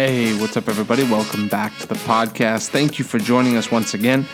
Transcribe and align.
Hey, 0.00 0.38
what's 0.38 0.56
up, 0.56 0.68
everybody? 0.68 1.02
Welcome 1.02 1.48
back 1.48 1.76
to 1.78 1.88
the 1.88 1.96
podcast. 1.96 2.68
Thank 2.68 3.00
you 3.00 3.04
for 3.04 3.18
joining 3.18 3.56
us 3.56 3.72
once 3.72 3.94
again. 3.94 4.26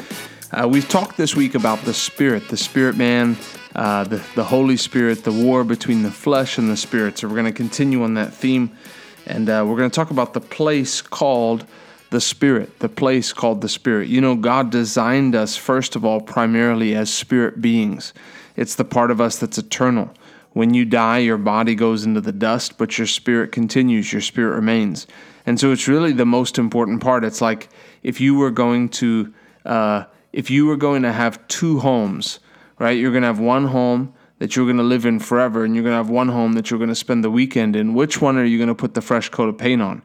Uh, 0.52 0.68
we've 0.68 0.86
talked 0.86 1.16
this 1.16 1.34
week 1.34 1.54
about 1.54 1.80
the 1.86 1.94
Spirit, 1.94 2.48
the 2.48 2.56
Spirit 2.58 2.98
man, 2.98 3.38
uh, 3.74 4.04
the, 4.04 4.22
the 4.34 4.44
Holy 4.44 4.76
Spirit, 4.76 5.24
the 5.24 5.32
war 5.32 5.64
between 5.64 6.02
the 6.02 6.10
flesh 6.10 6.58
and 6.58 6.68
the 6.68 6.76
Spirit. 6.76 7.16
So, 7.16 7.28
we're 7.28 7.36
going 7.36 7.46
to 7.46 7.52
continue 7.52 8.02
on 8.02 8.12
that 8.12 8.34
theme, 8.34 8.76
and 9.24 9.48
uh, 9.48 9.64
we're 9.66 9.78
going 9.78 9.90
to 9.90 9.94
talk 9.94 10.10
about 10.10 10.34
the 10.34 10.40
place 10.42 11.00
called 11.00 11.64
the 12.10 12.20
Spirit, 12.20 12.80
the 12.80 12.90
place 12.90 13.32
called 13.32 13.62
the 13.62 13.68
Spirit. 13.70 14.08
You 14.08 14.20
know, 14.20 14.36
God 14.36 14.70
designed 14.70 15.34
us, 15.34 15.56
first 15.56 15.96
of 15.96 16.04
all, 16.04 16.20
primarily 16.20 16.94
as 16.94 17.10
spirit 17.10 17.62
beings, 17.62 18.12
it's 18.54 18.74
the 18.74 18.84
part 18.84 19.10
of 19.10 19.18
us 19.18 19.38
that's 19.38 19.56
eternal. 19.56 20.12
When 20.54 20.72
you 20.72 20.84
die, 20.84 21.18
your 21.18 21.36
body 21.36 21.74
goes 21.74 22.04
into 22.04 22.20
the 22.20 22.32
dust, 22.32 22.78
but 22.78 22.96
your 22.96 23.08
spirit 23.08 23.50
continues, 23.50 24.12
your 24.12 24.22
spirit 24.22 24.54
remains. 24.54 25.06
And 25.46 25.58
so 25.58 25.72
it's 25.72 25.88
really 25.88 26.12
the 26.12 26.24
most 26.24 26.58
important 26.58 27.02
part. 27.02 27.24
It's 27.24 27.40
like 27.40 27.68
if 28.04 28.20
you 28.20 28.36
were 28.36 28.52
going 28.52 28.88
to, 28.90 29.34
uh, 29.66 30.04
if 30.32 30.50
you 30.50 30.66
were 30.66 30.76
going 30.76 31.02
to 31.02 31.12
have 31.12 31.46
two 31.48 31.80
homes, 31.80 32.38
right? 32.78 32.96
You're 32.96 33.10
going 33.10 33.22
to 33.22 33.28
have 33.28 33.40
one 33.40 33.66
home 33.66 34.14
that 34.38 34.54
you're 34.54 34.64
going 34.64 34.78
to 34.78 34.84
live 34.84 35.04
in 35.06 35.18
forever, 35.18 35.64
and 35.64 35.74
you're 35.74 35.84
going 35.84 35.92
to 35.92 35.96
have 35.96 36.10
one 36.10 36.28
home 36.28 36.52
that 36.52 36.70
you're 36.70 36.78
going 36.78 36.88
to 36.88 36.94
spend 36.94 37.24
the 37.24 37.30
weekend 37.30 37.74
in. 37.74 37.92
Which 37.92 38.20
one 38.20 38.36
are 38.36 38.44
you 38.44 38.56
going 38.56 38.68
to 38.68 38.74
put 38.74 38.94
the 38.94 39.02
fresh 39.02 39.28
coat 39.28 39.48
of 39.48 39.58
paint 39.58 39.82
on? 39.82 40.02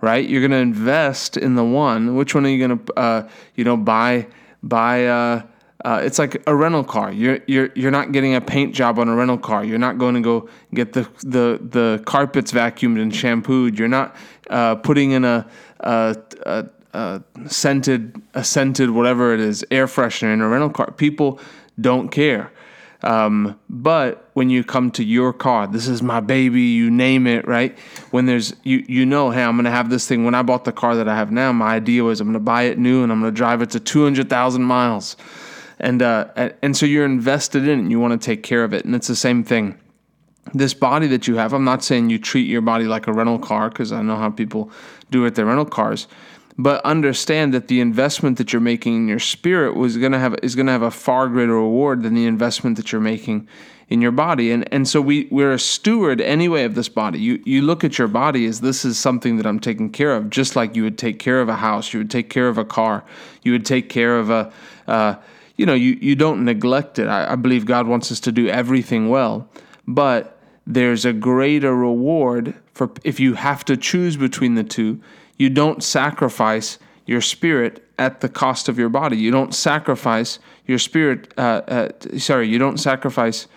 Right? 0.00 0.28
You're 0.28 0.40
going 0.40 0.52
to 0.52 0.58
invest 0.58 1.36
in 1.36 1.56
the 1.56 1.64
one. 1.64 2.14
Which 2.14 2.36
one 2.36 2.46
are 2.46 2.50
you 2.50 2.66
going 2.66 2.78
to, 2.78 2.94
uh, 2.94 3.28
you 3.56 3.64
know, 3.64 3.76
buy 3.76 4.28
buy? 4.62 5.06
Uh, 5.06 5.42
uh, 5.84 6.00
it's 6.02 6.18
like 6.18 6.42
a 6.46 6.54
rental 6.54 6.82
car. 6.82 7.12
You're 7.12 7.38
you're 7.46 7.70
you're 7.74 7.92
not 7.92 8.10
getting 8.10 8.34
a 8.34 8.40
paint 8.40 8.74
job 8.74 8.98
on 8.98 9.08
a 9.08 9.14
rental 9.14 9.38
car. 9.38 9.64
You're 9.64 9.78
not 9.78 9.96
going 9.96 10.14
to 10.14 10.20
go 10.20 10.48
get 10.74 10.92
the 10.92 11.08
the 11.20 11.60
the 11.62 12.02
carpets 12.04 12.50
vacuumed 12.50 13.00
and 13.00 13.14
shampooed. 13.14 13.78
You're 13.78 13.86
not 13.86 14.16
uh, 14.50 14.74
putting 14.76 15.12
in 15.12 15.24
a, 15.24 15.48
a, 15.80 16.16
a, 16.42 16.66
a 16.94 17.22
scented 17.46 18.20
a 18.34 18.42
scented 18.42 18.90
whatever 18.90 19.32
it 19.32 19.40
is 19.40 19.64
air 19.70 19.86
freshener 19.86 20.32
in 20.34 20.40
a 20.40 20.48
rental 20.48 20.70
car. 20.70 20.90
People 20.90 21.38
don't 21.80 22.08
care. 22.08 22.50
Um, 23.04 23.56
but 23.68 24.28
when 24.32 24.50
you 24.50 24.64
come 24.64 24.90
to 24.92 25.04
your 25.04 25.32
car, 25.32 25.68
this 25.68 25.86
is 25.86 26.02
my 26.02 26.18
baby, 26.18 26.62
you 26.62 26.90
name 26.90 27.28
it, 27.28 27.46
right? 27.46 27.78
When 28.10 28.26
there's, 28.26 28.56
you, 28.64 28.84
you 28.88 29.06
know, 29.06 29.30
hey, 29.30 29.44
I'm 29.44 29.56
to 29.62 29.70
have 29.70 29.88
this 29.88 30.08
thing. 30.08 30.24
When 30.24 30.34
I 30.34 30.42
bought 30.42 30.64
the 30.64 30.72
car 30.72 30.96
that 30.96 31.06
I 31.06 31.14
have 31.14 31.30
now, 31.30 31.52
my 31.52 31.76
idea 31.76 32.02
was 32.02 32.20
I'm 32.20 32.32
to 32.32 32.40
buy 32.40 32.62
it 32.62 32.76
new 32.76 33.04
and 33.04 33.12
I'm 33.12 33.22
to 33.22 33.30
drive 33.30 33.62
it 33.62 33.70
to 33.70 33.78
200,000 33.78 34.64
miles 34.64 35.16
and 35.80 36.02
uh, 36.02 36.50
and 36.62 36.76
so 36.76 36.86
you're 36.86 37.04
invested 37.04 37.64
in 37.64 37.70
it 37.70 37.82
and 37.82 37.90
you 37.90 38.00
want 38.00 38.20
to 38.20 38.24
take 38.24 38.42
care 38.42 38.64
of 38.64 38.72
it. 38.72 38.84
And 38.84 38.94
it's 38.94 39.08
the 39.08 39.16
same 39.16 39.44
thing. 39.44 39.78
This 40.54 40.72
body 40.72 41.06
that 41.08 41.28
you 41.28 41.36
have 41.36 41.52
i'm 41.52 41.64
not 41.64 41.84
saying 41.84 42.08
you 42.08 42.18
treat 42.18 42.48
your 42.48 42.62
body 42.62 42.84
like 42.86 43.06
a 43.06 43.12
rental 43.12 43.38
car 43.38 43.68
because 43.68 43.92
i 43.92 44.00
know 44.00 44.16
how 44.16 44.30
people 44.30 44.70
do 45.10 45.20
with 45.20 45.34
their 45.34 45.44
rental 45.44 45.66
cars 45.66 46.06
but 46.58 46.84
understand 46.84 47.54
that 47.54 47.68
the 47.68 47.80
investment 47.80 48.36
that 48.38 48.52
you're 48.52 48.60
making 48.60 48.96
in 48.96 49.08
your 49.08 49.20
spirit 49.20 49.76
was 49.76 49.96
going 49.96 50.12
to 50.12 50.18
have 50.18 50.34
is 50.42 50.56
going 50.56 50.66
to 50.66 50.72
have 50.72 50.82
a 50.82 50.90
far 50.90 51.28
greater 51.28 51.54
reward 51.54 52.02
than 52.02 52.14
the 52.14 52.26
investment 52.26 52.76
that 52.76 52.90
you're 52.90 53.00
making 53.00 53.46
in 53.88 54.02
your 54.02 54.10
body. 54.10 54.50
And 54.50 54.70
and 54.72 54.86
so 54.86 55.00
we 55.00 55.28
we're 55.30 55.52
a 55.52 55.58
steward 55.58 56.20
anyway 56.20 56.64
of 56.64 56.74
this 56.74 56.88
body. 56.88 57.20
You 57.20 57.40
you 57.46 57.62
look 57.62 57.84
at 57.84 57.96
your 57.96 58.08
body 58.08 58.44
as 58.46 58.60
this 58.60 58.84
is 58.84 58.98
something 58.98 59.36
that 59.36 59.46
I'm 59.46 59.60
taking 59.60 59.90
care 59.90 60.14
of 60.16 60.30
just 60.30 60.56
like 60.56 60.74
you 60.74 60.82
would 60.82 60.98
take 60.98 61.20
care 61.20 61.40
of 61.40 61.48
a 61.48 61.56
house 61.56 61.92
you 61.92 62.00
would 62.00 62.10
take 62.10 62.28
care 62.28 62.48
of 62.48 62.58
a 62.58 62.64
car 62.64 63.04
you 63.42 63.52
would 63.52 63.64
take 63.64 63.88
care 63.88 64.18
of 64.18 64.30
a 64.30 64.52
uh, 64.88 65.14
you 65.58 65.66
know, 65.66 65.74
you, 65.74 65.98
you 66.00 66.14
don't 66.14 66.44
neglect 66.44 66.98
it. 66.98 67.08
I, 67.08 67.32
I 67.32 67.36
believe 67.36 67.66
God 67.66 67.86
wants 67.86 68.10
us 68.10 68.20
to 68.20 68.32
do 68.32 68.48
everything 68.48 69.10
well, 69.10 69.50
but 69.86 70.40
there's 70.66 71.04
a 71.04 71.12
greater 71.12 71.74
reward 71.74 72.54
for 72.72 72.90
if 73.04 73.18
you 73.18 73.34
have 73.34 73.64
to 73.66 73.76
choose 73.76 74.16
between 74.16 74.54
the 74.54 74.64
two. 74.64 75.00
You 75.36 75.50
don't 75.50 75.82
sacrifice 75.82 76.78
your 77.06 77.20
spirit 77.20 77.84
at 77.98 78.20
the 78.20 78.28
cost 78.28 78.68
of 78.68 78.78
your 78.78 78.88
body. 78.88 79.16
You 79.16 79.30
don't 79.30 79.54
sacrifice 79.54 80.38
your 80.66 80.78
spirit. 80.78 81.34
Uh, 81.36 81.62
uh, 81.66 81.88
sorry, 82.18 82.48
you 82.48 82.58
don't 82.58 82.78
sacrifice 82.78 83.48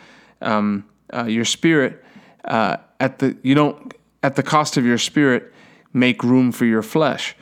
um, 0.41 0.85
uh, 1.13 1.25
your 1.25 1.45
spirit 1.45 2.03
uh, 2.45 2.78
at 3.00 3.19
the. 3.19 3.38
You 3.44 3.53
don't 3.53 3.94
at 4.23 4.35
the 4.35 4.44
cost 4.44 4.78
of 4.78 4.85
your 4.85 4.97
spirit 4.97 5.53
make 5.94 6.23
room 6.23 6.51
for 6.51 6.66
your 6.66 6.81
flesh. 6.81 7.35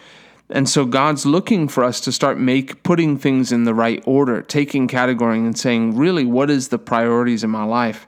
And 0.49 0.67
so 0.67 0.85
God's 0.85 1.25
looking 1.25 1.67
for 1.67 1.83
us 1.83 2.01
to 2.01 2.11
start 2.11 2.39
make 2.39 2.81
putting 2.83 3.17
things 3.17 3.51
in 3.51 3.65
the 3.65 3.73
right 3.73 4.01
order, 4.05 4.41
taking 4.41 4.87
categorizing 4.87 5.45
and 5.45 5.57
saying, 5.57 5.95
really, 5.95 6.25
what 6.25 6.49
is 6.49 6.69
the 6.69 6.79
priorities 6.79 7.43
in 7.43 7.49
my 7.49 7.63
life? 7.63 8.07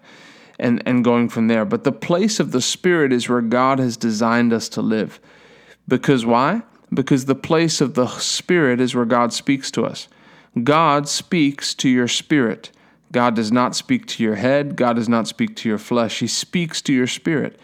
And, 0.58 0.84
and 0.86 1.04
going 1.04 1.30
from 1.30 1.48
there. 1.48 1.66
But 1.66 1.84
the 1.84 1.92
place 1.92 2.40
of 2.40 2.52
the 2.52 2.62
Spirit 2.62 3.12
is 3.12 3.28
where 3.28 3.42
God 3.42 3.80
has 3.80 3.98
designed 3.98 4.54
us 4.54 4.70
to 4.70 4.82
live. 4.82 5.20
Because 5.88 6.24
why? 6.24 6.62
Because 6.94 7.26
the 7.26 7.34
place 7.34 7.82
of 7.82 7.96
the 7.96 8.08
Spirit 8.08 8.80
is 8.80 8.94
where 8.94 9.06
God 9.06 9.34
speaks 9.34 9.72
to 9.72 9.86
us. 9.86 10.08
God 10.64 11.08
speaks 11.08 11.74
to 11.76 11.90
your 11.90 12.08
spirit. 12.08 12.72
God 13.12 13.36
does 13.36 13.52
not 13.52 13.76
speak 13.76 14.06
to 14.08 14.24
your 14.24 14.36
head. 14.36 14.76
God 14.76 14.98
does 14.98 15.10
not 15.10 15.28
speak 15.28 15.56
to 15.58 15.70
your 15.70 15.78
flesh. 15.78 16.20
He 16.20 16.28
speaks 16.28 16.82
to 16.84 16.94
your 16.94 17.08
spirit. 17.08 17.60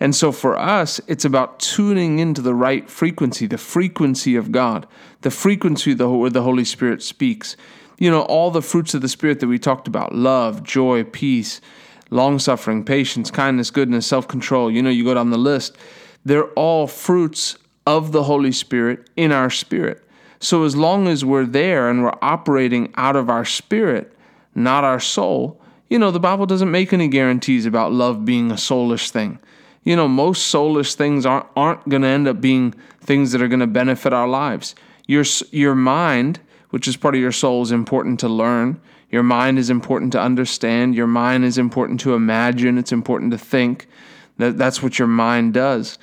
And 0.00 0.16
so 0.16 0.32
for 0.32 0.58
us, 0.58 0.98
it's 1.06 1.26
about 1.26 1.60
tuning 1.60 2.18
into 2.18 2.40
the 2.40 2.54
right 2.54 2.88
frequency, 2.88 3.46
the 3.46 3.58
frequency 3.58 4.34
of 4.34 4.50
God, 4.50 4.86
the 5.20 5.30
frequency 5.30 5.94
where 5.94 6.30
the 6.30 6.42
Holy 6.42 6.64
Spirit 6.64 7.02
speaks. 7.02 7.54
You 7.98 8.10
know, 8.10 8.22
all 8.22 8.50
the 8.50 8.62
fruits 8.62 8.94
of 8.94 9.02
the 9.02 9.08
Spirit 9.08 9.40
that 9.40 9.46
we 9.46 9.58
talked 9.58 9.86
about 9.86 10.14
love, 10.14 10.62
joy, 10.62 11.04
peace, 11.04 11.60
long 12.08 12.38
suffering, 12.38 12.82
patience, 12.82 13.30
kindness, 13.30 13.70
goodness, 13.70 14.06
self 14.06 14.26
control. 14.26 14.70
You 14.70 14.82
know, 14.82 14.88
you 14.88 15.04
go 15.04 15.12
down 15.12 15.28
the 15.28 15.38
list. 15.38 15.76
They're 16.24 16.48
all 16.52 16.86
fruits 16.86 17.58
of 17.86 18.12
the 18.12 18.22
Holy 18.22 18.52
Spirit 18.52 19.10
in 19.16 19.32
our 19.32 19.50
spirit. 19.50 20.02
So 20.38 20.64
as 20.64 20.74
long 20.74 21.08
as 21.08 21.26
we're 21.26 21.44
there 21.44 21.90
and 21.90 22.02
we're 22.02 22.16
operating 22.22 22.90
out 22.96 23.16
of 23.16 23.28
our 23.28 23.44
spirit, 23.44 24.16
not 24.54 24.82
our 24.82 25.00
soul, 25.00 25.60
you 25.90 25.98
know, 25.98 26.10
the 26.10 26.20
Bible 26.20 26.46
doesn't 26.46 26.70
make 26.70 26.94
any 26.94 27.08
guarantees 27.08 27.66
about 27.66 27.92
love 27.92 28.24
being 28.24 28.50
a 28.50 28.54
soulish 28.54 29.10
thing 29.10 29.38
you 29.82 29.96
know, 29.96 30.08
most 30.08 30.52
soulish 30.52 30.94
things 30.94 31.24
aren't, 31.24 31.46
aren't 31.56 31.88
going 31.88 32.02
to 32.02 32.08
end 32.08 32.28
up 32.28 32.40
being 32.40 32.74
things 33.00 33.32
that 33.32 33.40
are 33.40 33.48
going 33.48 33.60
to 33.60 33.66
benefit 33.66 34.12
our 34.12 34.28
lives. 34.28 34.74
Your, 35.06 35.24
your 35.50 35.74
mind, 35.74 36.40
which 36.70 36.86
is 36.86 36.96
part 36.96 37.14
of 37.14 37.20
your 37.20 37.32
soul, 37.32 37.62
is 37.62 37.72
important 37.72 38.20
to 38.20 38.28
learn. 38.28 38.80
Your 39.10 39.22
mind 39.22 39.58
is 39.58 39.70
important 39.70 40.12
to 40.12 40.20
understand. 40.20 40.94
Your 40.94 41.06
mind 41.06 41.44
is 41.44 41.58
important 41.58 42.00
to 42.00 42.14
imagine. 42.14 42.78
It's 42.78 42.92
important 42.92 43.32
to 43.32 43.38
think. 43.38 43.88
That, 44.36 44.56
that's 44.56 44.82
what 44.82 44.98
your 44.98 45.08
mind 45.08 45.54
does. 45.54 45.98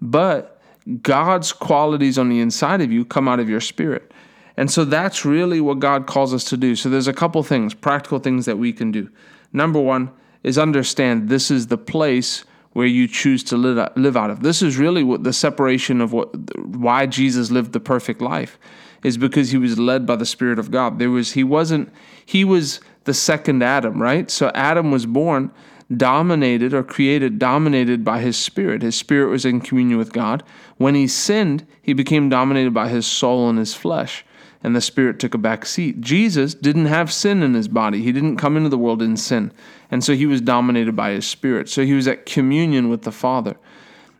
But 0.00 0.60
God's 1.02 1.52
qualities 1.52 2.18
on 2.18 2.28
the 2.28 2.40
inside 2.40 2.80
of 2.80 2.92
you 2.92 3.04
come 3.04 3.28
out 3.28 3.40
of 3.40 3.48
your 3.48 3.60
spirit. 3.60 4.12
And 4.56 4.70
so 4.70 4.84
that's 4.84 5.24
really 5.24 5.60
what 5.60 5.78
God 5.78 6.06
calls 6.06 6.34
us 6.34 6.44
to 6.44 6.56
do. 6.56 6.76
So 6.76 6.88
there's 6.88 7.08
a 7.08 7.12
couple 7.12 7.42
things, 7.42 7.74
practical 7.74 8.18
things 8.18 8.44
that 8.46 8.58
we 8.58 8.72
can 8.72 8.92
do. 8.92 9.10
Number 9.52 9.80
one 9.80 10.10
is 10.42 10.58
understand 10.58 11.28
this 11.28 11.50
is 11.50 11.68
the 11.68 11.78
place 11.78 12.44
where 12.72 12.86
you 12.86 13.06
choose 13.06 13.44
to 13.44 13.56
live, 13.56 14.16
out 14.16 14.30
of. 14.30 14.42
This 14.42 14.62
is 14.62 14.76
really 14.76 15.02
what 15.02 15.24
the 15.24 15.32
separation 15.32 16.00
of 16.00 16.12
what 16.12 16.34
why 16.58 17.06
Jesus 17.06 17.50
lived 17.50 17.72
the 17.72 17.80
perfect 17.80 18.20
life 18.20 18.58
is 19.02 19.16
because 19.16 19.50
he 19.50 19.58
was 19.58 19.78
led 19.78 20.06
by 20.06 20.16
the 20.16 20.26
spirit 20.26 20.58
of 20.58 20.70
God. 20.70 20.98
There 20.98 21.10
was 21.10 21.32
he 21.32 21.44
wasn't 21.44 21.92
he 22.24 22.44
was 22.44 22.80
the 23.04 23.14
second 23.14 23.62
Adam, 23.62 24.00
right? 24.00 24.30
So 24.30 24.50
Adam 24.54 24.90
was 24.90 25.06
born 25.06 25.50
dominated 25.94 26.72
or 26.72 26.82
created 26.82 27.38
dominated 27.38 28.04
by 28.04 28.20
his 28.20 28.36
spirit. 28.36 28.82
His 28.82 28.96
spirit 28.96 29.28
was 29.28 29.44
in 29.44 29.60
communion 29.60 29.98
with 29.98 30.12
God. 30.12 30.42
When 30.78 30.94
he 30.94 31.06
sinned, 31.06 31.66
he 31.82 31.92
became 31.92 32.28
dominated 32.28 32.72
by 32.72 32.88
his 32.88 33.06
soul 33.06 33.50
and 33.50 33.58
his 33.58 33.74
flesh 33.74 34.24
and 34.62 34.76
the 34.76 34.80
Spirit 34.80 35.18
took 35.18 35.34
a 35.34 35.38
back 35.38 35.66
seat. 35.66 36.00
Jesus 36.00 36.54
didn't 36.54 36.86
have 36.86 37.12
sin 37.12 37.42
in 37.42 37.54
his 37.54 37.68
body. 37.68 38.02
He 38.02 38.12
didn't 38.12 38.36
come 38.36 38.56
into 38.56 38.68
the 38.68 38.78
world 38.78 39.02
in 39.02 39.16
sin. 39.16 39.52
And 39.90 40.04
so 40.04 40.14
he 40.14 40.26
was 40.26 40.40
dominated 40.40 40.94
by 40.94 41.10
his 41.10 41.26
Spirit. 41.26 41.68
So 41.68 41.84
he 41.84 41.94
was 41.94 42.06
at 42.06 42.26
communion 42.26 42.88
with 42.88 43.02
the 43.02 43.12
Father. 43.12 43.56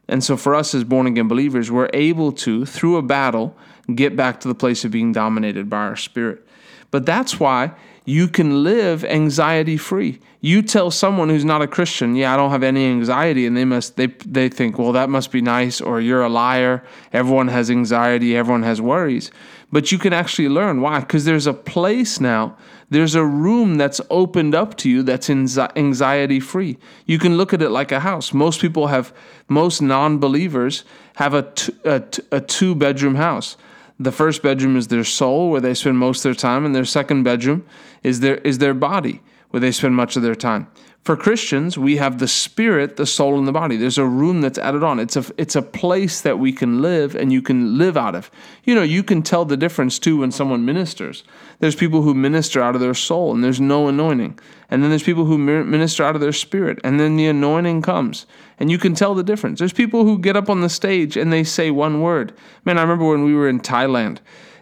And 0.09 0.23
so 0.23 0.37
for 0.37 0.55
us 0.55 0.75
as 0.75 0.85
born 0.85 1.07
again 1.07 1.29
believers, 1.29 1.71
we're 1.71 1.91
able 1.93 2.33
to, 2.33 2.67
through 2.67 2.97
a 2.97 3.03
battle, 3.03 3.57
get 3.95 4.17
back 4.17 4.41
to 4.41 4.49
the 4.49 4.55
place 4.55 4.85
of 4.85 4.91
being 4.91 5.13
dominated 5.13 5.71
by 5.71 5.79
our 5.79 5.97
Spirit. 5.97 6.47
But 6.91 7.07
that's 7.07 7.39
why 7.39 7.73
you 8.05 8.29
can 8.29 8.65
live 8.65 9.05
anxiety 9.05 9.77
free. 9.77 10.21
You 10.45 10.61
tell 10.61 10.91
someone 10.91 11.29
who's 11.29 11.45
not 11.45 11.63
a 11.63 11.69
Christian, 11.69 12.17
yeah, 12.17 12.35
I 12.35 12.37
don't 12.37 12.51
have 12.51 12.65
any 12.65 12.85
anxiety, 12.85 13.47
and 13.47 13.57
they 13.57 13.65
must 13.65 13.97
they 13.97 14.09
they 14.27 14.49
think, 14.49 14.77
well, 14.77 14.91
that 14.91 15.09
must 15.09 15.31
be 15.31 15.41
nice, 15.41 15.81
or 15.81 16.01
you're 16.01 16.25
a 16.25 16.29
liar. 16.29 16.85
Everyone 17.13 17.47
has 17.47 17.71
anxiety, 17.71 18.37
everyone 18.37 18.65
has 18.65 18.81
worries. 18.81 19.31
But 19.71 19.93
you 19.93 19.99
can 19.99 20.13
actually 20.13 20.49
learn 20.49 20.81
why, 20.81 20.99
because 21.01 21.25
there's 21.25 21.47
a 21.47 21.55
place 21.55 22.21
now, 22.21 22.57
there's 22.91 23.15
a 23.15 23.25
room 23.25 23.77
that's 23.77 24.01
opened 24.11 24.55
up 24.55 24.77
to 24.79 24.91
you 24.91 25.03
that's 25.05 25.31
anxiety 25.31 26.41
free. 26.41 26.77
You 27.07 27.19
can 27.21 27.39
look 27.39 27.55
at 27.55 27.63
it 27.63 27.71
like 27.71 27.93
a 27.93 28.01
house. 28.01 28.35
Most 28.35 28.61
people 28.61 28.89
have, 28.89 29.15
most 29.49 29.81
non 29.81 30.19
believers 30.19 30.85
have 31.17 31.35
a, 31.35 31.43
t- 31.53 31.73
a, 31.85 32.01
t- 32.01 32.23
a 32.33 32.41
two 32.41 32.75
bedroom 32.75 33.15
house. 33.15 33.57
The 33.99 34.13
first 34.13 34.43
bedroom 34.43 34.77
is 34.77 34.89
their 34.89 35.05
soul, 35.05 35.51
where 35.51 35.61
they 35.61 35.73
spend 35.73 35.99
most 35.99 36.19
of 36.19 36.23
their 36.25 36.35
time, 36.35 36.67
and 36.67 36.75
their 36.75 36.85
second 36.85 37.23
bedroom 37.23 37.65
is 38.03 38.19
their 38.21 38.37
is 38.39 38.59
their 38.59 38.75
body, 38.75 39.23
where 39.53 39.61
they 39.61 39.71
spend 39.71 39.95
much 39.95 40.17
of 40.17 40.23
their 40.23 40.35
time. 40.35 40.67
For 41.03 41.17
Christians, 41.17 41.77
we 41.77 41.97
have 41.97 42.21
the 42.21 42.29
spirit, 42.29 42.97
the 42.97 43.07
soul, 43.07 43.37
and 43.37 43.47
the 43.47 43.53
body. 43.53 43.77
There's 43.77 43.99
a 43.99 44.07
room 44.07 44.41
that's 44.41 44.57
added 44.57 44.85
on. 44.85 45.01
It's 45.01 45.17
a 45.17 45.25
it's 45.37 45.57
a 45.57 45.63
place 45.63 46.21
that 46.21 46.39
we 46.39 46.53
can 46.53 46.81
live 46.81 47.17
and 47.17 47.33
you 47.33 47.43
can 47.43 47.77
live 47.77 47.97
out 47.97 48.15
of. 48.15 48.31
You 48.63 48.77
know, 48.77 48.83
you 48.83 49.03
can 49.03 49.21
tell 49.23 49.45
the 49.45 49.57
difference 49.57 49.99
too 49.99 50.19
when 50.19 50.31
someone 50.31 50.65
ministers. 50.65 51.25
There's 51.59 51.75
people 51.75 52.03
who 52.03 52.15
minister 52.15 52.63
out 52.63 52.77
of 52.77 52.81
their 52.81 52.95
soul 52.95 53.35
and 53.35 53.43
there's 53.43 53.61
no 53.61 53.89
anointing. 53.89 54.39
And 54.71 54.83
then 54.83 54.91
there's 54.91 55.03
people 55.03 55.25
who 55.25 55.37
minister 55.39 56.05
out 56.05 56.15
of 56.15 56.21
their 56.21 56.33
spirit 56.33 56.79
and 56.85 57.01
then 57.01 57.17
the 57.17 57.27
anointing 57.27 57.83
comes 57.83 58.25
and 58.61 58.71
you 58.71 58.79
can 58.79 58.95
tell 58.95 59.15
the 59.15 59.25
difference. 59.25 59.59
There's 59.59 59.73
people 59.73 60.05
who 60.05 60.19
get 60.19 60.37
up 60.37 60.49
on 60.49 60.61
the 60.61 60.69
stage 60.69 61.17
and 61.17 61.33
they 61.33 61.43
say 61.43 61.73
one 61.73 62.01
word. 62.01 62.33
Man, 62.65 62.79
I 62.79 62.83
remember 62.83 63.07
when 63.07 63.25
we 63.25 63.35
were 63.35 63.49
in 63.49 63.59
Thailand 63.59 64.19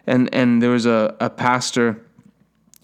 and 0.07 0.35
and 0.35 0.63
there 0.63 0.71
was 0.71 0.87
a, 0.87 1.15
a 1.21 1.29
pastor 1.29 2.01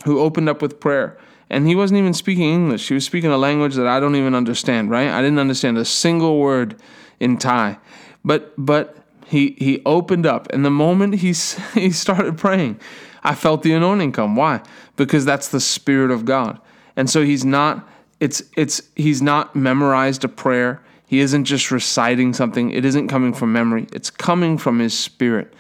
who 0.05 0.21
opened 0.21 0.51
up 0.51 0.61
with 0.61 0.79
prayer 0.79 1.19
and 1.49 1.67
he 1.67 1.75
wasn't 1.75 1.99
even 1.99 2.13
speaking 2.13 2.53
English. 2.53 2.89
He 2.89 2.95
was 2.95 3.05
speaking 3.05 3.31
a 3.31 3.39
language 3.39 3.75
that 3.75 3.87
I 3.87 4.01
don't 4.01 4.17
even 4.17 4.35
understand, 4.35 4.91
right? 4.91 5.09
I 5.09 5.23
didn't 5.23 5.39
understand 5.39 5.79
a 5.79 5.85
single 5.85 6.39
word 6.39 6.81
in 7.21 7.37
Thai. 7.37 7.79
But 8.25 8.53
but 8.59 8.97
he 9.27 9.55
he 9.59 9.83
opened 9.87 10.27
up 10.27 10.49
and 10.53 10.65
the 10.65 10.71
moment 10.71 11.17
he 11.17 11.29
he 11.75 11.91
started 11.91 12.37
praying, 12.37 12.81
I 13.23 13.35
felt 13.35 13.63
the 13.63 13.73
anointing 13.73 14.13
come. 14.13 14.37
Why? 14.37 14.63
Because 14.97 15.25
that's 15.25 15.49
the 15.49 15.61
spirit 15.61 16.11
of 16.11 16.25
God. 16.25 16.61
And 16.97 17.09
so 17.09 17.25
he's 17.25 17.45
not 17.45 17.89
it's 18.19 18.43
it's 18.57 18.83
he's 18.97 19.23
not 19.23 19.55
memorized 19.55 20.25
a 20.25 20.29
prayer. 20.29 20.83
He 21.07 21.21
isn't 21.21 21.45
just 21.45 21.71
reciting 21.71 22.33
something. 22.33 22.71
It 22.71 22.85
isn't 22.85 23.07
coming 23.07 23.33
from 23.33 23.53
memory. 23.53 23.87
It's 23.93 24.11
coming 24.11 24.59
from 24.59 24.81
his 24.81 24.99
spirit. 24.99 25.55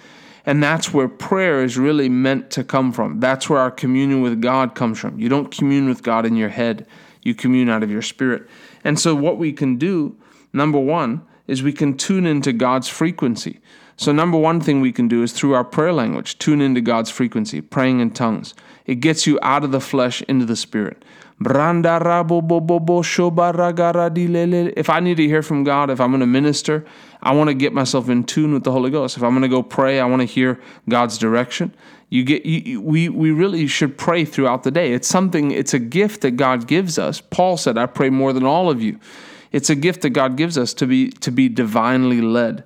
And 0.46 0.62
that's 0.62 0.94
where 0.94 1.08
prayer 1.08 1.64
is 1.64 1.76
really 1.76 2.08
meant 2.08 2.50
to 2.52 2.62
come 2.62 2.92
from. 2.92 3.18
That's 3.18 3.50
where 3.50 3.58
our 3.58 3.70
communion 3.70 4.22
with 4.22 4.40
God 4.40 4.76
comes 4.76 4.98
from. 4.98 5.18
You 5.18 5.28
don't 5.28 5.50
commune 5.50 5.88
with 5.88 6.04
God 6.04 6.24
in 6.24 6.36
your 6.36 6.48
head, 6.48 6.86
you 7.22 7.34
commune 7.34 7.68
out 7.68 7.82
of 7.82 7.90
your 7.90 8.02
spirit. 8.02 8.48
And 8.84 8.98
so, 8.98 9.16
what 9.16 9.36
we 9.36 9.52
can 9.52 9.76
do, 9.76 10.16
number 10.52 10.78
one, 10.78 11.22
is 11.48 11.62
we 11.62 11.72
can 11.72 11.96
tune 11.96 12.26
into 12.26 12.52
God's 12.52 12.88
frequency. 12.88 13.60
So, 13.98 14.12
number 14.12 14.36
one 14.36 14.60
thing 14.60 14.80
we 14.80 14.92
can 14.92 15.08
do 15.08 15.22
is 15.22 15.32
through 15.32 15.54
our 15.54 15.64
prayer 15.64 15.92
language, 15.92 16.38
tune 16.38 16.60
into 16.60 16.82
God's 16.82 17.10
frequency, 17.10 17.60
praying 17.62 18.00
in 18.00 18.10
tongues. 18.10 18.54
It 18.84 18.96
gets 18.96 19.26
you 19.26 19.38
out 19.42 19.64
of 19.64 19.72
the 19.72 19.80
flesh 19.80 20.22
into 20.22 20.44
the 20.44 20.56
spirit. 20.56 21.02
If 21.38 21.56
I 24.90 25.00
need 25.00 25.16
to 25.16 25.26
hear 25.26 25.42
from 25.42 25.64
God, 25.64 25.90
if 25.90 26.00
I'm 26.00 26.10
going 26.10 26.20
to 26.20 26.26
minister, 26.26 26.86
I 27.22 27.32
want 27.34 27.48
to 27.48 27.54
get 27.54 27.74
myself 27.74 28.08
in 28.08 28.24
tune 28.24 28.54
with 28.54 28.64
the 28.64 28.72
Holy 28.72 28.90
Ghost. 28.90 29.16
If 29.18 29.22
I'm 29.22 29.32
going 29.32 29.42
to 29.42 29.48
go 29.48 29.62
pray, 29.62 30.00
I 30.00 30.06
want 30.06 30.20
to 30.20 30.26
hear 30.26 30.58
God's 30.88 31.18
direction. 31.18 31.74
You 32.08 32.22
get 32.22 32.46
you, 32.46 32.80
we 32.80 33.08
we 33.08 33.32
really 33.32 33.66
should 33.66 33.98
pray 33.98 34.24
throughout 34.24 34.62
the 34.62 34.70
day. 34.70 34.92
It's 34.92 35.08
something 35.08 35.50
it's 35.50 35.74
a 35.74 35.78
gift 35.78 36.20
that 36.20 36.32
God 36.32 36.66
gives 36.68 36.98
us. 36.98 37.20
Paul 37.20 37.56
said, 37.56 37.76
"I 37.76 37.86
pray 37.86 38.10
more 38.10 38.32
than 38.32 38.44
all 38.44 38.70
of 38.70 38.80
you." 38.80 38.98
It's 39.50 39.68
a 39.70 39.74
gift 39.74 40.02
that 40.02 40.10
God 40.10 40.36
gives 40.36 40.56
us 40.56 40.72
to 40.74 40.86
be 40.86 41.10
to 41.10 41.32
be 41.32 41.48
divinely 41.48 42.20
led. 42.20 42.62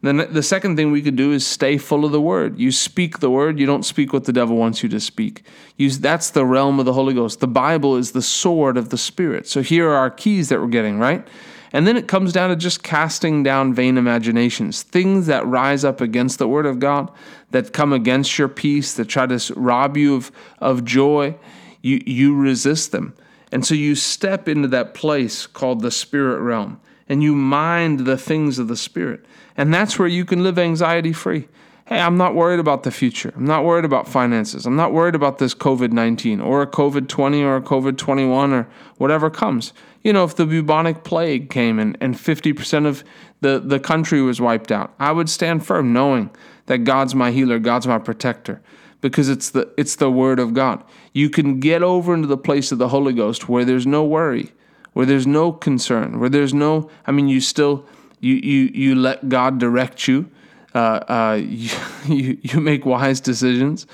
Then 0.00 0.28
the 0.30 0.42
second 0.42 0.76
thing 0.76 0.92
we 0.92 1.02
could 1.02 1.16
do 1.16 1.32
is 1.32 1.44
stay 1.44 1.76
full 1.76 2.04
of 2.04 2.12
the 2.12 2.20
word. 2.20 2.58
You 2.58 2.70
speak 2.70 3.18
the 3.18 3.30
word, 3.30 3.58
you 3.58 3.66
don't 3.66 3.84
speak 3.84 4.12
what 4.12 4.24
the 4.24 4.32
devil 4.32 4.56
wants 4.56 4.82
you 4.82 4.88
to 4.90 5.00
speak. 5.00 5.42
You, 5.76 5.90
that's 5.90 6.30
the 6.30 6.46
realm 6.46 6.78
of 6.78 6.86
the 6.86 6.92
Holy 6.92 7.14
Ghost. 7.14 7.40
The 7.40 7.48
Bible 7.48 7.96
is 7.96 8.12
the 8.12 8.22
sword 8.22 8.76
of 8.76 8.90
the 8.90 8.98
Spirit. 8.98 9.48
So 9.48 9.60
here 9.60 9.88
are 9.88 9.96
our 9.96 10.10
keys 10.10 10.50
that 10.50 10.60
we're 10.60 10.68
getting, 10.68 11.00
right? 11.00 11.26
And 11.72 11.86
then 11.86 11.96
it 11.96 12.06
comes 12.06 12.32
down 12.32 12.50
to 12.50 12.56
just 12.56 12.82
casting 12.82 13.42
down 13.42 13.74
vain 13.74 13.98
imaginations, 13.98 14.82
things 14.82 15.26
that 15.26 15.46
rise 15.46 15.84
up 15.84 16.00
against 16.00 16.38
the 16.38 16.48
word 16.48 16.64
of 16.64 16.78
God, 16.78 17.10
that 17.50 17.72
come 17.72 17.92
against 17.92 18.38
your 18.38 18.48
peace, 18.48 18.94
that 18.94 19.06
try 19.06 19.26
to 19.26 19.54
rob 19.54 19.96
you 19.96 20.14
of, 20.14 20.30
of 20.60 20.84
joy. 20.84 21.34
You, 21.82 22.00
you 22.06 22.36
resist 22.36 22.92
them. 22.92 23.14
And 23.50 23.66
so 23.66 23.74
you 23.74 23.94
step 23.96 24.48
into 24.48 24.68
that 24.68 24.94
place 24.94 25.46
called 25.46 25.80
the 25.80 25.90
spirit 25.90 26.40
realm 26.40 26.80
and 27.08 27.22
you 27.22 27.34
mind 27.34 28.00
the 28.00 28.16
things 28.18 28.58
of 28.58 28.68
the 28.68 28.76
spirit. 28.76 29.24
And 29.56 29.72
that's 29.72 29.98
where 29.98 30.08
you 30.08 30.24
can 30.24 30.42
live 30.42 30.58
anxiety 30.58 31.12
free. 31.12 31.48
Hey, 31.86 32.00
I'm 32.00 32.18
not 32.18 32.34
worried 32.34 32.60
about 32.60 32.82
the 32.82 32.90
future. 32.90 33.32
I'm 33.34 33.46
not 33.46 33.64
worried 33.64 33.86
about 33.86 34.06
finances. 34.06 34.66
I'm 34.66 34.76
not 34.76 34.92
worried 34.92 35.14
about 35.14 35.38
this 35.38 35.54
COVID 35.54 35.90
19 35.90 36.40
or 36.40 36.60
a 36.60 36.66
COVID 36.66 37.08
20 37.08 37.42
or 37.42 37.56
a 37.56 37.62
COVID 37.62 37.96
21 37.96 38.52
or 38.52 38.68
whatever 38.98 39.30
comes. 39.30 39.72
You 40.02 40.12
know, 40.12 40.24
if 40.24 40.36
the 40.36 40.44
bubonic 40.44 41.02
plague 41.02 41.48
came 41.48 41.78
and, 41.78 41.96
and 42.00 42.14
50% 42.14 42.86
of 42.86 43.04
the, 43.40 43.58
the 43.58 43.80
country 43.80 44.20
was 44.20 44.38
wiped 44.38 44.70
out, 44.70 44.92
I 44.98 45.12
would 45.12 45.30
stand 45.30 45.64
firm 45.64 45.94
knowing 45.94 46.30
that 46.66 46.78
God's 46.78 47.14
my 47.14 47.30
healer, 47.30 47.58
God's 47.58 47.86
my 47.86 47.98
protector 47.98 48.60
because 49.00 49.28
it's 49.28 49.50
the 49.50 49.72
it's 49.76 49.96
the 49.96 50.10
word 50.10 50.38
of 50.38 50.54
God. 50.54 50.82
You 51.12 51.30
can 51.30 51.60
get 51.60 51.82
over 51.82 52.14
into 52.14 52.26
the 52.26 52.36
place 52.36 52.72
of 52.72 52.78
the 52.78 52.88
Holy 52.88 53.12
Ghost 53.12 53.48
where 53.48 53.64
there's 53.64 53.86
no 53.86 54.04
worry, 54.04 54.52
where 54.98 55.06
there's 55.06 55.28
no 55.28 55.52
concern, 55.52 56.18
where 56.18 56.28
there's 56.28 56.52
no 56.52 56.90
I 57.06 57.12
mean 57.12 57.28
you 57.28 57.40
still 57.40 57.86
you 58.18 58.34
you 58.34 58.62
you 58.74 58.94
let 58.96 59.28
God 59.28 59.60
direct 59.60 60.08
you. 60.08 60.28
Uh, 60.74 60.78
uh, 61.08 61.40
you, 61.40 61.70
you 62.08 62.38
you 62.42 62.60
make 62.60 62.84
wise 62.84 63.20
decisions, 63.20 63.86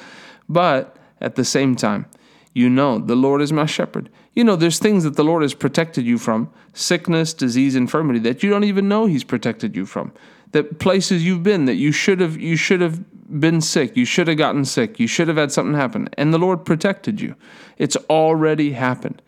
but 0.48 0.96
at 1.20 1.34
the 1.34 1.44
same 1.44 1.76
time, 1.76 2.06
you 2.54 2.70
know 2.70 2.98
the 2.98 3.16
Lord 3.16 3.42
is 3.42 3.52
my 3.52 3.66
shepherd. 3.66 4.08
You 4.32 4.44
know 4.44 4.56
there's 4.56 4.78
things 4.78 5.04
that 5.04 5.16
the 5.16 5.24
Lord 5.24 5.42
has 5.42 5.52
protected 5.52 6.06
you 6.06 6.16
from, 6.16 6.50
sickness, 6.72 7.34
disease, 7.34 7.76
infirmity 7.76 8.20
that 8.20 8.42
you 8.42 8.48
don't 8.48 8.64
even 8.64 8.88
know 8.88 9.04
He's 9.04 9.24
protected 9.24 9.76
you 9.76 9.84
from. 9.84 10.10
That 10.52 10.78
places 10.78 11.22
you've 11.22 11.42
been 11.42 11.66
that 11.66 11.74
you 11.74 11.92
should 11.92 12.20
have 12.20 12.40
you 12.40 12.56
should 12.56 12.80
have 12.80 13.04
been 13.38 13.60
sick, 13.60 13.94
you 13.94 14.06
should 14.06 14.28
have 14.28 14.38
gotten 14.38 14.64
sick, 14.64 14.98
you 14.98 15.06
should 15.06 15.28
have 15.28 15.36
had 15.36 15.52
something 15.52 15.74
happen, 15.74 16.08
and 16.16 16.32
the 16.32 16.38
Lord 16.38 16.64
protected 16.64 17.20
you. 17.20 17.34
It's 17.76 17.96
already 18.08 18.72
happened. 18.72 19.20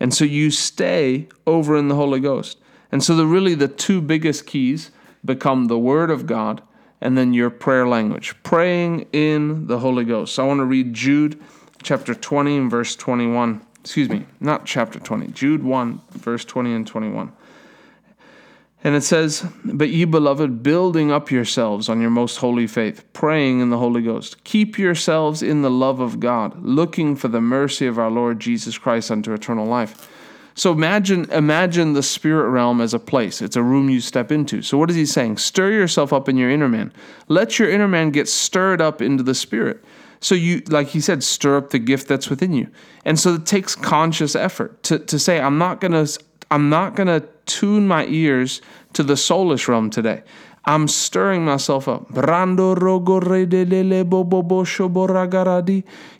And 0.00 0.14
so 0.14 0.24
you 0.24 0.50
stay 0.50 1.28
over 1.46 1.76
in 1.76 1.88
the 1.88 1.94
Holy 1.94 2.20
Ghost. 2.20 2.58
And 2.90 3.04
so 3.04 3.14
the 3.14 3.26
really 3.26 3.54
the 3.54 3.68
two 3.68 4.00
biggest 4.00 4.46
keys 4.46 4.90
become 5.24 5.66
the 5.66 5.78
word 5.78 6.10
of 6.10 6.26
God 6.26 6.62
and 7.00 7.16
then 7.16 7.34
your 7.34 7.50
prayer 7.50 7.86
language, 7.86 8.34
praying 8.42 9.06
in 9.12 9.66
the 9.66 9.78
Holy 9.78 10.04
Ghost. 10.04 10.34
So 10.34 10.44
I 10.44 10.46
want 10.46 10.58
to 10.58 10.64
read 10.64 10.92
Jude 10.94 11.40
chapter 11.82 12.14
20 12.14 12.56
and 12.56 12.70
verse 12.70 12.96
21. 12.96 13.64
Excuse 13.80 14.10
me, 14.10 14.26
not 14.40 14.66
chapter 14.66 14.98
20, 14.98 15.28
Jude 15.28 15.62
1, 15.62 16.00
verse 16.10 16.44
20 16.44 16.74
and 16.74 16.86
21. 16.86 17.32
And 18.82 18.94
it 18.94 19.02
says, 19.02 19.44
But 19.64 19.90
ye 19.90 20.04
beloved, 20.04 20.62
building 20.62 21.12
up 21.12 21.30
yourselves 21.30 21.88
on 21.88 22.00
your 22.00 22.10
most 22.10 22.36
holy 22.36 22.66
faith, 22.66 23.04
praying 23.12 23.60
in 23.60 23.70
the 23.70 23.78
Holy 23.78 24.00
Ghost, 24.00 24.42
keep 24.44 24.78
yourselves 24.78 25.42
in 25.42 25.62
the 25.62 25.70
love 25.70 26.00
of 26.00 26.18
God, 26.18 26.62
looking 26.64 27.14
for 27.14 27.28
the 27.28 27.42
mercy 27.42 27.86
of 27.86 27.98
our 27.98 28.10
Lord 28.10 28.40
Jesus 28.40 28.78
Christ 28.78 29.10
unto 29.10 29.34
eternal 29.34 29.66
life. 29.66 30.08
So 30.54 30.72
imagine 30.72 31.30
imagine 31.30 31.92
the 31.92 32.02
spirit 32.02 32.48
realm 32.48 32.80
as 32.80 32.92
a 32.92 32.98
place. 32.98 33.40
It's 33.40 33.56
a 33.56 33.62
room 33.62 33.88
you 33.88 34.00
step 34.00 34.32
into. 34.32 34.62
So 34.62 34.76
what 34.76 34.90
is 34.90 34.96
he 34.96 35.06
saying? 35.06 35.36
Stir 35.38 35.70
yourself 35.70 36.12
up 36.12 36.28
in 36.28 36.36
your 36.36 36.50
inner 36.50 36.68
man. 36.68 36.92
Let 37.28 37.58
your 37.58 37.70
inner 37.70 37.88
man 37.88 38.10
get 38.10 38.28
stirred 38.28 38.80
up 38.80 39.00
into 39.00 39.22
the 39.22 39.34
spirit. 39.34 39.82
So 40.20 40.34
you 40.34 40.62
like 40.68 40.88
he 40.88 41.00
said, 41.00 41.22
stir 41.22 41.56
up 41.56 41.70
the 41.70 41.78
gift 41.78 42.08
that's 42.08 42.28
within 42.28 42.52
you. 42.52 42.68
And 43.04 43.18
so 43.18 43.34
it 43.34 43.46
takes 43.46 43.74
conscious 43.74 44.34
effort 44.34 44.82
to, 44.84 44.98
to 44.98 45.18
say, 45.18 45.40
I'm 45.40 45.56
not 45.56 45.80
gonna 45.80 46.06
I'm 46.50 46.68
not 46.68 46.96
gonna 46.96 47.22
tune 47.46 47.86
my 47.86 48.06
ears 48.06 48.60
to 48.92 49.02
the 49.02 49.14
soulish 49.14 49.68
realm 49.68 49.90
today. 49.90 50.22
I'm 50.64 50.88
stirring 50.88 51.44
myself 51.44 51.88
up. 51.88 52.10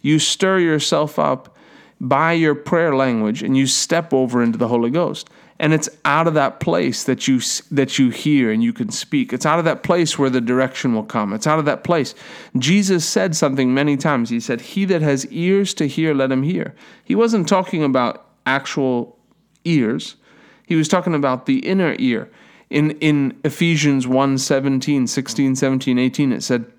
You 0.03 0.19
stir 0.19 0.59
yourself 0.59 1.19
up 1.19 1.57
by 2.01 2.33
your 2.33 2.55
prayer 2.55 2.95
language 2.95 3.43
and 3.43 3.57
you 3.57 3.67
step 3.67 4.15
over 4.15 4.43
into 4.43 4.57
the 4.57 4.69
Holy 4.69 4.91
Ghost. 4.91 5.29
And 5.59 5.75
it's 5.75 5.91
out 6.07 6.27
of 6.27 6.33
that 6.35 6.59
place 6.59 7.05
that 7.05 7.29
you 7.29 7.41
that 7.71 7.99
you 7.99 8.09
hear 8.09 8.51
and 8.51 8.63
you 8.63 8.73
can 8.73 8.91
speak. 8.91 9.35
It's 9.35 9.45
out 9.45 9.59
of 9.59 9.67
that 9.67 9.83
place 9.83 10.19
where 10.19 10.31
the 10.31 10.41
direction 10.41 10.95
will 10.95 11.05
come. 11.05 11.35
It's 11.35 11.47
out 11.47 11.59
of 11.59 11.67
that 11.67 11.85
place. 11.85 12.15
Jesus 12.57 13.05
said 13.05 13.37
something 13.37 13.75
many 13.75 13.99
times. 13.99 14.31
He 14.31 14.41
said, 14.41 14.63
"He 14.63 14.87
that 14.87 15.03
has 15.03 15.27
ears 15.27 15.75
to 15.75 15.87
hear, 15.87 16.15
let 16.15 16.33
him 16.33 16.45
hear." 16.45 16.75
He 17.05 17.15
wasn't 17.15 17.47
talking 17.47 17.85
about 17.85 18.25
actual 18.47 19.19
ears. 19.67 20.17
He 20.71 20.77
was 20.77 20.87
talking 20.87 21.17
about 21.17 21.47
the 21.47 21.59
inner 21.59 21.97
ear. 21.99 22.31
In 22.71 22.93
in 23.01 23.37
Ephesians 23.43 24.07
1, 24.07 24.39
17, 24.39 25.09
16, 25.09 25.57
17, 25.57 25.99
18, 25.99 26.33
it 26.33 26.45
said, 26.45 26.73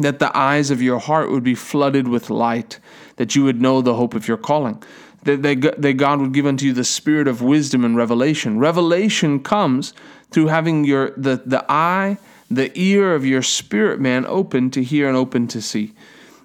that 0.00 0.18
the 0.18 0.36
eyes 0.36 0.72
of 0.72 0.82
your 0.82 0.98
heart 0.98 1.30
would 1.30 1.44
be 1.44 1.54
flooded 1.54 2.08
with 2.08 2.28
light, 2.28 2.80
that 3.16 3.36
you 3.36 3.44
would 3.44 3.62
know 3.62 3.82
the 3.82 3.94
hope 3.94 4.14
of 4.14 4.26
your 4.26 4.36
calling, 4.36 4.82
that, 5.22 5.42
that 5.42 5.92
God 5.92 6.20
would 6.20 6.32
give 6.32 6.44
unto 6.44 6.66
you 6.66 6.72
the 6.72 6.82
spirit 6.82 7.28
of 7.28 7.40
wisdom 7.40 7.84
and 7.84 7.96
revelation. 7.96 8.58
Revelation 8.58 9.40
comes 9.40 9.92
through 10.32 10.48
having 10.48 10.84
your 10.84 11.10
the, 11.16 11.40
the 11.46 11.64
eye, 11.68 12.18
the 12.50 12.76
ear 12.76 13.14
of 13.14 13.24
your 13.24 13.42
spirit 13.42 14.00
man 14.00 14.26
open 14.26 14.70
to 14.72 14.82
hear 14.82 15.06
and 15.06 15.16
open 15.16 15.46
to 15.48 15.62
see. 15.62 15.94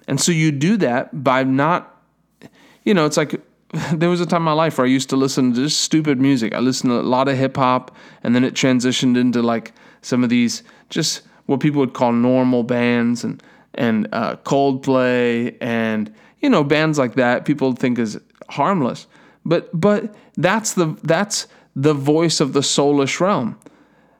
And 0.06 0.20
so 0.20 0.30
you 0.30 0.52
do 0.52 0.76
that 0.76 1.24
by 1.24 1.42
not, 1.42 2.00
you 2.84 2.94
know, 2.94 3.06
it's 3.06 3.16
like 3.16 3.40
there 3.92 4.08
was 4.08 4.20
a 4.20 4.26
time 4.26 4.42
in 4.42 4.44
my 4.44 4.52
life 4.52 4.78
where 4.78 4.86
I 4.86 4.90
used 4.90 5.10
to 5.10 5.16
listen 5.16 5.52
to 5.54 5.62
just 5.62 5.80
stupid 5.80 6.20
music. 6.20 6.54
I 6.54 6.60
listened 6.60 6.90
to 6.90 7.00
a 7.00 7.02
lot 7.02 7.28
of 7.28 7.36
hip 7.36 7.56
hop, 7.56 7.94
and 8.22 8.34
then 8.34 8.44
it 8.44 8.54
transitioned 8.54 9.16
into 9.16 9.42
like 9.42 9.72
some 10.02 10.22
of 10.22 10.30
these 10.30 10.62
just 10.88 11.22
what 11.46 11.60
people 11.60 11.80
would 11.80 11.94
call 11.94 12.12
normal 12.12 12.62
bands 12.62 13.24
and 13.24 13.42
and 13.74 14.08
uh, 14.12 14.36
Coldplay 14.36 15.56
and 15.60 16.12
you 16.40 16.48
know 16.48 16.64
bands 16.64 16.98
like 16.98 17.14
that 17.14 17.44
people 17.44 17.72
think 17.72 17.98
is 17.98 18.18
harmless, 18.48 19.06
But 19.44 19.68
but 19.78 20.14
that's 20.36 20.74
the 20.74 20.96
that's 21.02 21.46
the 21.74 21.94
voice 21.94 22.40
of 22.40 22.52
the 22.52 22.60
soulish 22.60 23.20
realm. 23.20 23.58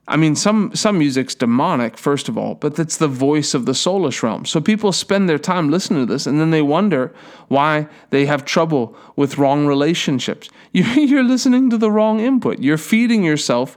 I 0.08 0.16
mean, 0.16 0.36
some 0.36 0.74
some 0.74 0.98
music's 0.98 1.34
demonic, 1.34 1.98
first 1.98 2.28
of 2.28 2.38
all, 2.38 2.54
but 2.54 2.78
it's 2.78 2.96
the 2.96 3.08
voice 3.08 3.54
of 3.54 3.66
the 3.66 3.72
soulish 3.72 4.22
realm. 4.22 4.44
So 4.44 4.60
people 4.60 4.92
spend 4.92 5.28
their 5.28 5.38
time 5.38 5.68
listening 5.68 6.06
to 6.06 6.12
this, 6.12 6.26
and 6.26 6.40
then 6.40 6.50
they 6.50 6.62
wonder 6.62 7.12
why 7.48 7.88
they 8.10 8.26
have 8.26 8.44
trouble 8.44 8.96
with 9.16 9.36
wrong 9.36 9.66
relationships. 9.66 10.48
You're 10.72 11.24
listening 11.24 11.70
to 11.70 11.78
the 11.78 11.90
wrong 11.90 12.20
input. 12.20 12.60
You're 12.60 12.78
feeding 12.78 13.24
yourself 13.24 13.76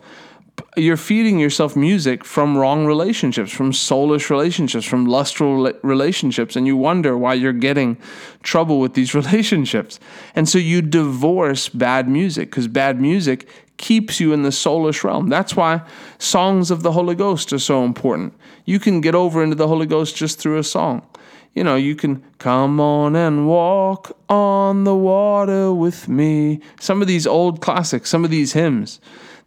you're 0.78 0.98
feeding 0.98 1.40
yourself 1.40 1.76
music 1.76 2.24
from 2.24 2.58
wrong 2.58 2.86
relationships, 2.86 3.52
from 3.52 3.74
soulless 3.74 4.30
relationships, 4.30 4.86
from 4.86 5.06
lustful 5.06 5.72
relationships, 5.84 6.56
and 6.56 6.66
you 6.66 6.78
wonder 6.78 7.18
why 7.18 7.34
you're 7.34 7.54
getting 7.54 7.98
trouble 8.44 8.80
with 8.80 8.94
these 8.94 9.14
relationships. 9.22 10.00
And 10.36 10.48
so 10.48 10.58
you 10.58 10.82
divorce 10.82 11.70
bad 11.70 12.08
music 12.08 12.50
because 12.50 12.68
bad 12.68 13.00
music 13.00 13.48
keeps 13.78 14.20
you 14.20 14.34
in 14.34 14.44
the 14.44 14.50
soulish 14.50 15.04
realm. 15.04 15.30
That's 15.30 15.56
why 15.56 15.82
songs 16.18 16.70
of 16.72 16.84
the 16.84 16.92
Holy 16.92 17.16
Ghost 17.16 17.54
are 17.54 17.60
so 17.60 17.84
important. 17.84 18.34
You 18.66 18.80
can 18.80 19.02
get 19.02 19.16
over 19.16 19.42
into 19.42 19.56
the 19.56 19.68
Holy 19.68 19.86
Ghost 19.86 20.16
just 20.16 20.40
through 20.40 20.58
a 20.58 20.64
song. 20.64 21.06
You 21.54 21.64
know, 21.64 21.76
you 21.76 21.96
can 21.96 22.24
come 22.38 22.80
on 22.80 23.16
and 23.16 23.48
walk 23.48 24.16
on 24.30 24.84
the 24.84 24.96
water 24.96 25.74
with 25.74 26.08
me. 26.08 26.62
Some 26.80 27.02
of 27.02 27.08
these 27.08 27.26
old 27.26 27.62
classics, 27.62 28.10
some 28.10 28.24
of 28.24 28.32
these 28.32 28.54
hymns 28.54 29.00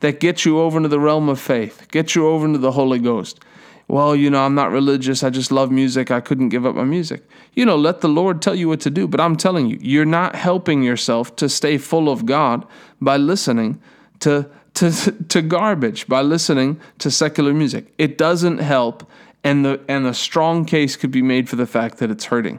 that 0.02 0.18
get 0.18 0.44
you 0.44 0.60
over 0.60 0.76
into 0.76 0.88
the 0.88 1.00
realm 1.00 1.28
of 1.28 1.40
faith, 1.40 1.86
get 1.90 2.14
you 2.14 2.26
over 2.26 2.44
into 2.44 2.58
the 2.58 2.72
Holy 2.72 2.98
Ghost. 2.98 3.40
Well, 3.86 4.16
you 4.16 4.30
know, 4.30 4.44
I'm 4.44 4.54
not 4.54 4.72
religious. 4.72 5.22
I 5.22 5.30
just 5.30 5.52
love 5.52 5.70
music. 5.70 6.10
I 6.10 6.20
couldn't 6.20 6.48
give 6.48 6.66
up 6.66 6.74
my 6.74 6.84
music. 6.84 7.22
You 7.54 7.64
know, 7.64 7.76
let 7.76 8.00
the 8.00 8.08
Lord 8.08 8.42
tell 8.42 8.54
you 8.54 8.68
what 8.68 8.80
to 8.80 8.90
do. 8.90 9.06
But 9.06 9.20
I'm 9.20 9.36
telling 9.36 9.68
you, 9.68 9.78
you're 9.80 10.04
not 10.04 10.34
helping 10.34 10.82
yourself 10.82 11.36
to 11.36 11.48
stay 11.48 11.78
full 11.78 12.08
of 12.08 12.26
God 12.26 12.66
by 13.00 13.16
listening 13.16 13.80
to, 14.20 14.50
to, 14.74 14.90
to 15.28 15.40
garbage, 15.40 16.08
by 16.08 16.20
listening 16.20 16.80
to 16.98 17.10
secular 17.10 17.54
music. 17.54 17.92
It 17.96 18.18
doesn't 18.18 18.58
help. 18.58 19.08
And 19.44 19.64
the, 19.64 19.80
and 19.88 20.06
a 20.06 20.14
strong 20.14 20.64
case 20.64 20.96
could 20.96 21.10
be 21.12 21.22
made 21.22 21.48
for 21.48 21.56
the 21.56 21.66
fact 21.66 21.98
that 21.98 22.10
it's 22.10 22.24
hurting. 22.24 22.58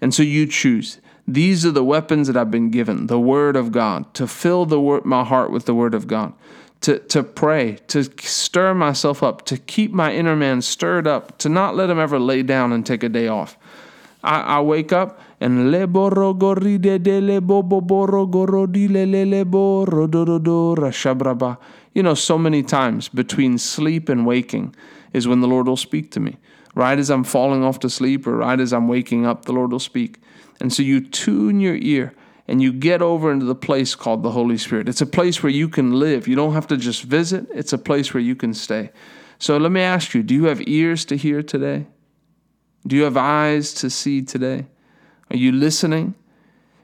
And 0.00 0.14
so 0.14 0.22
you 0.22 0.46
choose. 0.46 1.00
These 1.26 1.66
are 1.66 1.70
the 1.70 1.84
weapons 1.84 2.28
that 2.28 2.36
I've 2.36 2.50
been 2.50 2.70
given 2.70 3.08
the 3.08 3.20
Word 3.20 3.56
of 3.56 3.72
God, 3.72 4.14
to 4.14 4.26
fill 4.26 4.64
the 4.64 4.80
word, 4.80 5.04
my 5.04 5.24
heart 5.24 5.50
with 5.50 5.66
the 5.66 5.74
Word 5.74 5.92
of 5.92 6.06
God 6.06 6.32
to, 6.80 6.98
to 6.98 7.22
pray, 7.22 7.78
to 7.88 8.04
stir 8.20 8.74
myself 8.74 9.22
up, 9.22 9.44
to 9.46 9.58
keep 9.58 9.92
my 9.92 10.12
inner 10.12 10.36
man 10.36 10.62
stirred 10.62 11.06
up, 11.06 11.38
to 11.38 11.48
not 11.48 11.74
let 11.74 11.90
him 11.90 11.98
ever 11.98 12.18
lay 12.18 12.42
down 12.42 12.72
and 12.72 12.86
take 12.86 13.02
a 13.02 13.08
day 13.08 13.28
off. 13.28 13.56
I, 14.22 14.40
I 14.40 14.60
wake 14.60 14.92
up 14.92 15.20
and 15.40 15.70
le 15.70 15.86
boro 15.86 16.34
gori 16.34 16.78
de 16.78 16.98
de 16.98 17.20
le 17.20 17.40
bo 17.40 17.62
bo 17.62 17.80
boro 17.80 18.26
goro 18.26 18.66
di 18.66 18.88
le 18.88 19.06
le 19.06 19.24
le 19.24 19.44
boro 19.44 20.06
do 20.06 20.24
do 20.24 20.38
do 20.38 20.74
rashabraba. 20.76 21.58
You 21.94 22.02
know, 22.02 22.14
so 22.14 22.38
many 22.38 22.62
times 22.62 23.08
between 23.08 23.58
sleep 23.58 24.08
and 24.08 24.26
waking 24.26 24.74
is 25.12 25.28
when 25.28 25.40
the 25.40 25.48
Lord 25.48 25.66
will 25.66 25.76
speak 25.76 26.10
to 26.12 26.20
me. 26.20 26.36
Right 26.74 26.98
as 26.98 27.10
I'm 27.10 27.24
falling 27.24 27.64
off 27.64 27.80
to 27.80 27.90
sleep 27.90 28.26
or 28.26 28.36
right 28.36 28.58
as 28.58 28.72
I'm 28.72 28.88
waking 28.88 29.26
up, 29.26 29.44
the 29.44 29.52
Lord 29.52 29.72
will 29.72 29.78
speak. 29.78 30.20
And 30.60 30.72
so 30.72 30.82
you 30.82 31.00
tune 31.00 31.60
your 31.60 31.76
ear 31.76 32.12
and 32.48 32.62
you 32.62 32.72
get 32.72 33.02
over 33.02 33.30
into 33.30 33.44
the 33.44 33.54
place 33.54 33.94
called 33.94 34.22
the 34.22 34.30
Holy 34.30 34.56
Spirit. 34.56 34.88
It's 34.88 35.02
a 35.02 35.06
place 35.06 35.42
where 35.42 35.52
you 35.52 35.68
can 35.68 35.92
live. 35.92 36.26
You 36.26 36.34
don't 36.34 36.54
have 36.54 36.66
to 36.68 36.78
just 36.78 37.02
visit, 37.02 37.46
it's 37.54 37.74
a 37.74 37.78
place 37.78 38.14
where 38.14 38.22
you 38.22 38.34
can 38.34 38.54
stay. 38.54 38.90
So 39.38 39.56
let 39.58 39.70
me 39.70 39.82
ask 39.82 40.14
you 40.14 40.22
do 40.22 40.34
you 40.34 40.44
have 40.44 40.66
ears 40.66 41.04
to 41.06 41.16
hear 41.16 41.42
today? 41.42 41.86
Do 42.86 42.96
you 42.96 43.04
have 43.04 43.16
eyes 43.16 43.74
to 43.74 43.90
see 43.90 44.22
today? 44.22 44.66
Are 45.30 45.36
you 45.36 45.52
listening? 45.52 46.14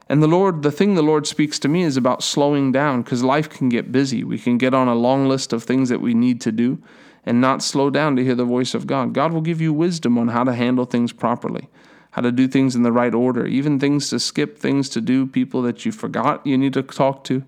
And 0.07 0.21
the 0.21 0.27
Lord, 0.27 0.61
the 0.61 0.71
thing 0.71 0.93
the 0.93 1.01
Lord 1.01 1.25
speaks 1.25 1.57
to 1.59 1.67
me 1.67 1.81
is 1.81 1.97
about 1.97 2.21
slowing 2.21 2.71
down 2.71 3.01
because 3.01 3.23
life 3.23 3.49
can 3.49 3.69
get 3.69 3.91
busy. 3.91 4.23
We 4.23 4.37
can 4.37 4.59
get 4.59 4.75
on 4.75 4.87
a 4.87 4.93
long 4.93 5.27
list 5.27 5.51
of 5.51 5.63
things 5.63 5.89
that 5.89 5.99
we 5.99 6.13
need 6.13 6.41
to 6.41 6.51
do 6.51 6.81
and 7.25 7.41
not 7.41 7.63
slow 7.63 7.89
down 7.89 8.15
to 8.15 8.23
hear 8.23 8.35
the 8.35 8.45
voice 8.45 8.75
of 8.75 8.85
God. 8.85 9.13
God 9.13 9.33
will 9.33 9.41
give 9.41 9.59
you 9.59 9.73
wisdom 9.73 10.19
on 10.19 10.27
how 10.27 10.43
to 10.43 10.53
handle 10.53 10.85
things 10.85 11.11
properly 11.11 11.69
how 12.15 12.21
to 12.21 12.31
do 12.31 12.47
things 12.47 12.77
in 12.77 12.83
the 12.83 12.93
right 12.93 13.13
order, 13.13 13.45
even 13.45 13.77
things 13.77 14.09
to 14.09 14.17
skip, 14.21 14.57
things 14.57 14.87
to 14.87 15.01
do, 15.01 15.27
people 15.27 15.61
that 15.61 15.85
you 15.85 15.91
forgot 15.91 16.47
you 16.47 16.57
need 16.57 16.71
to 16.71 16.81
talk 16.81 17.25
to. 17.25 17.43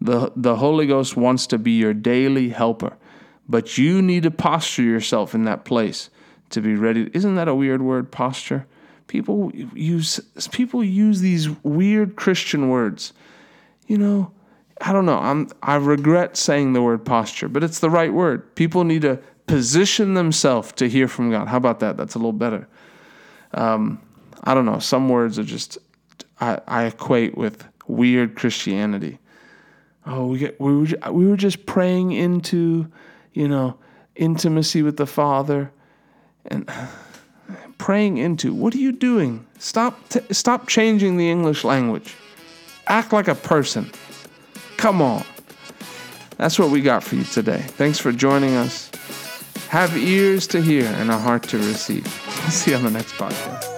The, 0.00 0.30
the 0.36 0.54
Holy 0.54 0.86
Ghost 0.86 1.16
wants 1.16 1.48
to 1.48 1.58
be 1.58 1.72
your 1.72 1.92
daily 1.92 2.50
helper, 2.50 2.96
but 3.48 3.76
you 3.76 4.00
need 4.00 4.22
to 4.22 4.30
posture 4.30 4.84
yourself 4.84 5.34
in 5.34 5.42
that 5.46 5.64
place 5.64 6.10
to 6.50 6.60
be 6.60 6.76
ready. 6.76 7.10
Isn't 7.12 7.34
that 7.34 7.48
a 7.48 7.56
weird 7.56 7.82
word, 7.82 8.12
posture? 8.12 8.68
People 9.08 9.50
use 9.52 10.20
people 10.52 10.84
use 10.84 11.18
these 11.18 11.50
weird 11.64 12.14
Christian 12.14 12.68
words. 12.68 13.12
You 13.88 13.98
know, 13.98 14.30
I 14.80 14.92
don't 14.92 15.06
know. 15.06 15.18
I'm 15.18 15.48
I 15.60 15.74
regret 15.74 16.36
saying 16.36 16.72
the 16.72 16.82
word 16.82 17.04
posture, 17.04 17.48
but 17.48 17.64
it's 17.64 17.80
the 17.80 17.90
right 17.90 18.12
word. 18.12 18.54
People 18.54 18.84
need 18.84 19.02
to 19.02 19.18
position 19.48 20.14
themselves 20.14 20.70
to 20.74 20.88
hear 20.88 21.08
from 21.08 21.32
God. 21.32 21.48
How 21.48 21.56
about 21.56 21.80
that? 21.80 21.96
That's 21.96 22.14
a 22.14 22.18
little 22.18 22.32
better. 22.32 22.68
Um, 23.52 24.00
I 24.44 24.54
don't 24.54 24.66
know. 24.66 24.78
Some 24.78 25.08
words 25.08 25.38
are 25.38 25.44
just 25.44 25.78
I, 26.40 26.60
I 26.68 26.84
equate 26.84 27.36
with 27.36 27.64
weird 27.86 28.36
Christianity. 28.36 29.18
Oh, 30.06 30.26
we 30.26 30.38
get, 30.38 30.60
we 30.60 30.76
were 30.76 31.12
we 31.12 31.26
were 31.26 31.36
just 31.36 31.64
praying 31.66 32.12
into, 32.12 32.90
you 33.32 33.48
know, 33.48 33.78
intimacy 34.14 34.82
with 34.82 34.98
the 34.98 35.06
Father, 35.06 35.72
and 36.46 36.70
praying 37.78 38.18
into. 38.18 38.52
What 38.52 38.74
are 38.74 38.78
you 38.78 38.92
doing? 38.92 39.46
Stop 39.58 40.08
t- 40.10 40.20
stop 40.30 40.68
changing 40.68 41.16
the 41.16 41.30
English 41.30 41.64
language. 41.64 42.14
Act 42.86 43.14
like 43.14 43.28
a 43.28 43.34
person. 43.34 43.90
Come 44.76 45.00
on. 45.00 45.24
That's 46.36 46.58
what 46.58 46.70
we 46.70 46.82
got 46.82 47.02
for 47.02 47.14
you 47.14 47.24
today. 47.24 47.60
Thanks 47.60 47.98
for 47.98 48.12
joining 48.12 48.54
us. 48.56 48.90
Have 49.68 49.96
ears 49.96 50.46
to 50.48 50.60
hear 50.60 50.84
and 50.84 51.10
a 51.10 51.16
heart 51.16 51.44
to 51.44 51.58
receive. 51.58 52.06
See 52.50 52.72
you 52.72 52.76
on 52.76 52.84
the 52.84 52.90
next 52.90 53.12
podcast. 53.12 53.73